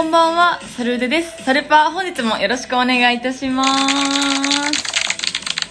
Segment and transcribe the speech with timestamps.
[0.00, 1.44] こんばんは、サルーデです。
[1.44, 3.70] サルパー、本日もよろしくお願いいたします。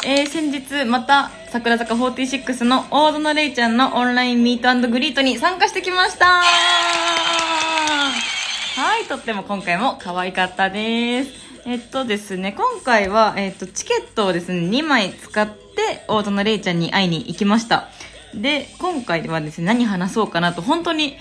[0.06, 6.44] えー、先日、また、桜坂46の大園レイちゃんのオンラインミートグリートに参加してきましたは
[9.04, 11.32] い、とっても今回も可愛かったです。
[11.66, 17.88] えっとですね、今回は、えっと、チケットをですね、2枚使って、大園レイちゃんに会いに行きました。
[18.36, 21.18] で、今回はですね、何話そうかなと、本当に、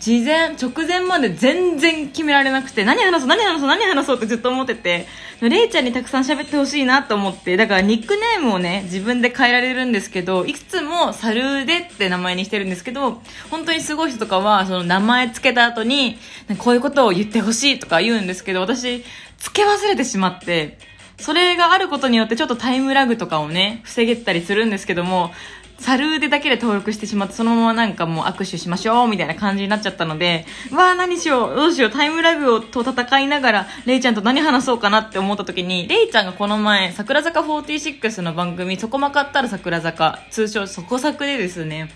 [0.00, 5.06] 事前、直前まで全然決められなくて、何話そう、何話そう、何話そうってずっと思ってて、
[5.40, 16.18] レイちゃんにたくさん喋ってほしいなと思って、だからニックネームをね、自分で変えられるんですけど、いくつもサルーデって名前にしてるんですけど、本当にすごい人とかは、その名前つけた後に、
[16.58, 19.04] こういうことを言ってほしいとか言うんですけど、私、
[19.38, 20.78] 付け忘れてしまって、
[21.18, 25.32] それがあることによってちょっとタイムラグとかをね、防げたりするんですけども、
[25.78, 41.90] サルーデだけで登録してしまって、そのままなんかもう握手しましょうみたいな感じになっちゃったので、わあ何しよう、どうしよう、タイムラグをと戦いながら、レイちゃんと何話そうかなって思った時に、レイちゃんがこの前、桜坂46の番組、そこまかったら桜坂、通称そこ作でですね、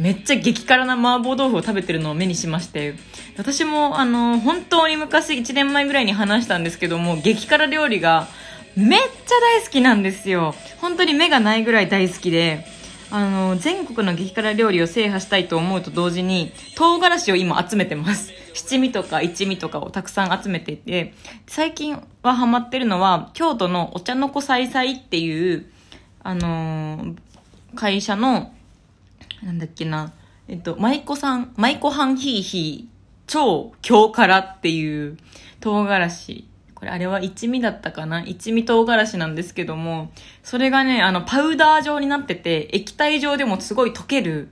[0.00, 2.94] めっちゃ激辛な麻婆豆腐を食べてるのを目にしまして、
[3.36, 8.26] 私もあの、本当に昔1年前ぐらいに話したんですけども、激辛料理が
[8.76, 9.06] めっちゃ
[9.40, 10.54] 大好きなんですよ。
[10.80, 12.64] 本当に目がないぐらい大好きで、
[13.10, 18.32] あの、全国の激辛料理を制覇したいと思うと同時に、唐辛子を今集めてます。
[18.54, 21.14] 七味とか一味とかをたくさん集めていて、
[21.46, 25.66] 最近はハマってるのは、京都のお茶の子さいさいっていう、
[26.22, 27.16] あのー
[27.74, 28.52] 会社の、
[29.42, 30.12] なんだっけな、
[30.48, 32.88] えっと、舞妓さん、舞妓はんひいひい、
[33.26, 35.18] 超強辛っていう
[35.60, 36.48] 唐辛子。
[36.78, 38.22] これあれは一味だったかな？
[38.22, 40.12] 一味唐辛子なんですけども、
[40.44, 44.50] それがね、あの、パウダー状になってて、液体状でもすごい溶ける、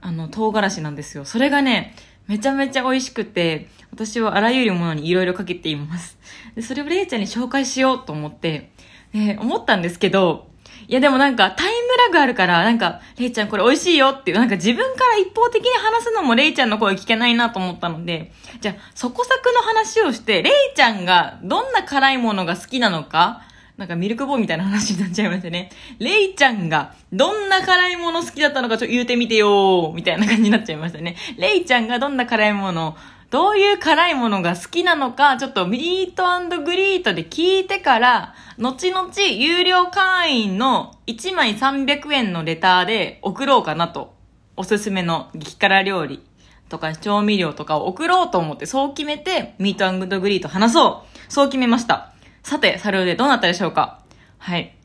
[0.00, 1.24] あの、唐辛子なんですよ。
[1.24, 1.94] それがね、
[2.26, 6.18] めちゃめちゃ美味しくて、私はあらゆるものにいろいろかけています。
[6.56, 8.72] で、それをレイちゃんに紹介しようと思って、
[9.14, 10.48] で、思ったんですけど、
[10.88, 23.42] いやでもなんかタイムラグあるから、なんか、レイちゃんこれ美味しいよっていう、なんか自分から一方的に話すのもレイちゃんの声聞けないなと思ったので、じゃあ、そこ作の話をして、レイちゃんがどんな辛いものが好きなのか、
[23.76, 25.70] なんかミルクボーイみたいな話になっちゃいましたね。
[25.98, 31.16] レイちゃんがどんな辛いもの好きだったのかちょっと言うてみてよみたいな感じになっちゃいましたね。
[31.38, 32.96] レイちゃんがどんな辛いもの、
[33.32, 44.14] どういう辛いものが好きなのか、ちょっとミートグリートで聞いてから、後々有料会員の1枚300円のレターで送ろうかなと。
[44.54, 46.22] おすすめの激辛料理
[46.68, 51.32] とか調味料とかを送ろうと思って、そう決めて、ミートグリート話そう。
[51.32, 52.12] そう決めました。
[52.42, 54.00] さて、サルでどうなったでしょうか？
[54.36, 54.76] はい。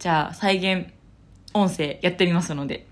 [0.00, 0.92] じゃあ、再現
[1.54, 2.88] 音声やってみますので。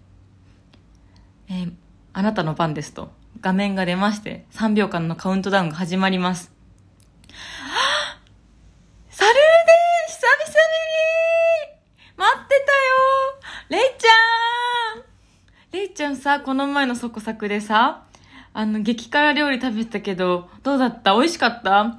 [1.48, 1.72] えー
[2.16, 6.52] あなたの番ですと、画面が出まして、3秒間のカウントダウンが始まります。
[7.30, 8.18] は
[9.10, 10.52] ぁサルーでー久々
[11.68, 11.78] に
[12.16, 12.64] 待って
[13.68, 14.08] たよレイちゃ
[15.00, 15.04] ん
[15.72, 18.04] レイちゃんさ、この前のそこ作でさ、
[18.52, 21.14] あの、激辛料理食べたけど、どうだった？
[21.14, 21.80] 美味しかった？
[21.82, 21.96] う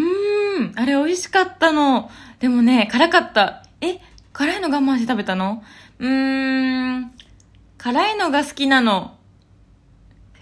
[0.00, 2.08] ーん、あれ美味しかったの。
[2.38, 3.64] でもね、辛かった。
[3.80, 3.98] え、
[4.32, 5.64] 辛いの我慢して食べたの？
[5.98, 7.12] うーん、
[7.78, 9.17] 辛いのが好きなの。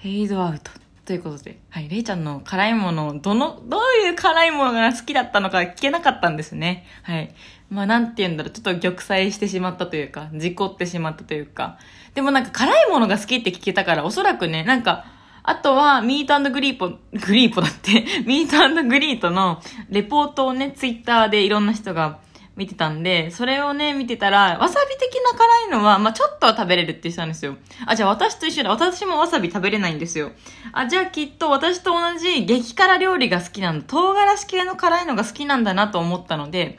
[0.06, 0.71] フェードアウト。
[1.05, 6.84] ということで、はい、レイちゃんの辛いもの、どの、どういう辛いものが好きだったのか聞けなかったんですね。
[7.03, 7.34] はい。
[7.71, 11.78] まあ、なんて言うんだろう、ちょっと玉砕してしまったというか、事故ってしまったというか。
[12.15, 15.05] でもなんか辛いものが好きって聞けたから、おそらくね、なんか、
[15.43, 16.99] あとは、ミートグリーポ、グ
[17.34, 22.19] リーポだって、ミートグリートのレポートをね、ツイッターでいろんな人が
[22.56, 27.56] 見てたんで、それをね、見てたら、わさび的な辛いのは、まあちょっとは食べれるって言ってたんですよ。
[27.87, 28.71] あ、じゃあ私と一緒だ。
[28.71, 30.33] 私もわさび食べれないんですよ。
[30.72, 33.84] あ、じゃあきっと私と同じ激辛料理が好きなんだ。
[33.87, 36.78] 唐辛子系の辛いのが好きなんだなと思ったので、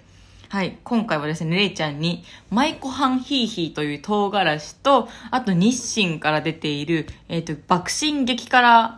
[0.49, 8.97] はい、今回はですね、レイちゃんに、マイコハンヒーヒーという唐辛子と、あと日清から出ている、えっ、と、爆心激辛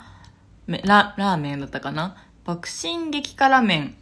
[0.68, 2.16] ラ、ラーメンだったかな？
[2.46, 3.96] 爆心激辛麺、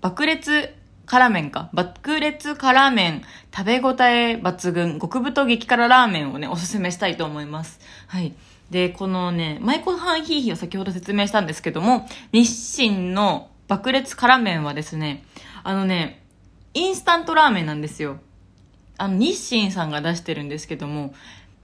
[0.00, 0.74] 爆裂
[1.06, 1.70] 辛麺か。
[1.72, 3.22] 爆裂辛麺、
[3.56, 7.80] 食べ応え抜群、極太激辛ラーメンをね、おすすめしたいと思います。
[8.08, 8.34] はい。
[8.70, 15.24] で、このね、マイコハンヒーヒーを先ほど説明したんですけども、日清の爆裂辛麺はですね、
[15.62, 16.22] あのね、
[16.74, 18.18] インスタントラーメンなんですよ。
[18.98, 21.14] あの、日清さんが出してるんですけども、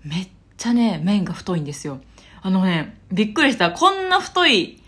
[0.04, 2.00] めっちゃね、麺が太いんですよ。
[2.42, 3.72] あのね、びっくりした。
[3.72, 4.81] こんな太い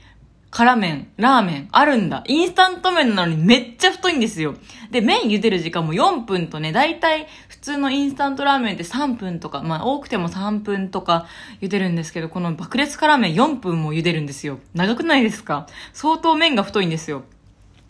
[0.55, 2.23] 辛麺、ラーメン、あるんだ。
[2.29, 4.55] インスタント麺なのにめっちゃ太いんですよ。
[4.93, 11.27] で、麺茹でる時間も4分とね、だいたい普通のインスタントラーメンって3分とか、まあ多くても3分とか
[11.61, 14.61] 茹でるんですけど、この爆裂辛麺4分も茹でるんですよ。
[14.75, 15.67] 長くないですか？
[15.93, 17.25] 相当麺が太いんですよ。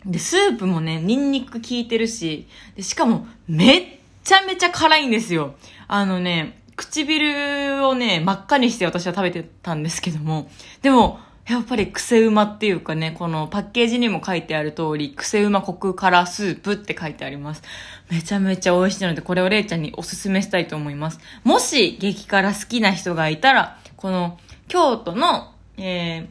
[0.03, 3.85] で、スープもね、ニンニク効いてるし、で、しかもめっ
[4.23, 5.53] ちゃめちゃ辛いんですよ。
[5.87, 10.49] あのね、唇をね、真っ赤にして私は食べてたんですけども、
[10.81, 17.61] でも、やっぱり癖うまっていうかね、このパッケージにも書いてある通り、癖馬コク辛スープって書いてあります。
[18.09, 21.19] めちゃめちゃ美味しいので、これをれいちゃんにおすすめしたいと思います。
[21.43, 26.27] もし、激辛好きな人がいたら、この、京都の、えー、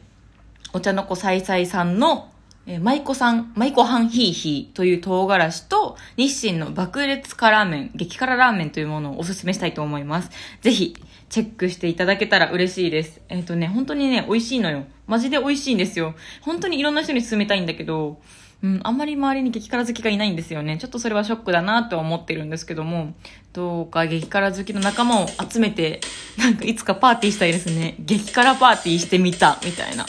[0.73, 2.29] お茶の子さいさいさんの、
[2.67, 10.31] えー、舞妓さん、舞妓はんひーひーという唐辛子と、日清の爆裂辛麺、激辛ラーメンというものをおすすめしたいと思います。
[10.61, 10.95] ぜひ、
[11.29, 13.21] チェックしていただけたら嬉しいです。
[13.29, 14.85] えっ、ー、とね、本当にね、美味しいのよ。
[15.05, 16.15] マジで美味しいんですよ。
[16.41, 18.19] 本当にいろんな人に勧めたいんだけど、
[18.63, 20.77] うん、あんまり周りに激辛好きがいないんですよね。
[20.77, 23.13] ちょっとそれはショックだなとは思ってるんですけども、
[23.53, 25.99] どうか激辛好きの仲間を集めて、
[26.37, 27.95] なんかいつかパーティーしたいですね。
[27.99, 30.05] 激辛パーティーしてみた、みたいな。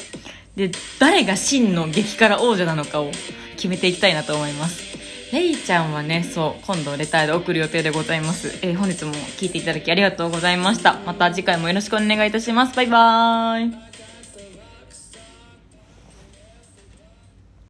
[0.56, 3.11] で、誰が真の激辛王者なのかを
[3.56, 4.97] 決めていきたいなと思います。
[5.32, 8.58] レイちゃんはね、そう、今度レターで送る予定でございます。
[8.62, 10.99] えー、本日も聞いていただきありがとうございました。
[11.05, 12.75] また次回もよろしくお願いいたします。
[12.75, 13.86] バイバーイ。